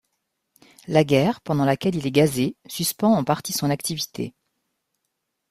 [0.87, 4.33] La guerre, pendant laquelle il est gazé, suspend en partie son activité.